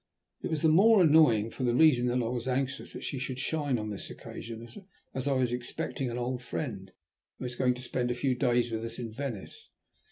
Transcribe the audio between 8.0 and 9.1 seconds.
a few days with us